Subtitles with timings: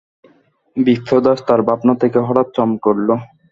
[0.77, 3.09] বিপ্রদাস তার ভাবনা থেকে হঠাৎ চমকে উঠল।